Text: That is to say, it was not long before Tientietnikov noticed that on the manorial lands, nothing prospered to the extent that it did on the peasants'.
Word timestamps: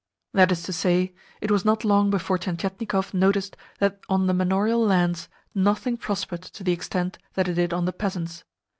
That 0.33 0.51
is 0.51 0.63
to 0.63 0.73
say, 0.73 1.13
it 1.41 1.51
was 1.51 1.63
not 1.63 1.85
long 1.85 2.09
before 2.09 2.39
Tientietnikov 2.39 3.13
noticed 3.13 3.55
that 3.77 3.99
on 4.09 4.25
the 4.25 4.33
manorial 4.33 4.83
lands, 4.83 5.29
nothing 5.53 5.95
prospered 5.95 6.41
to 6.41 6.63
the 6.63 6.71
extent 6.73 7.19
that 7.35 7.47
it 7.47 7.53
did 7.53 7.71
on 7.71 7.85
the 7.85 7.93
peasants'. 7.93 8.43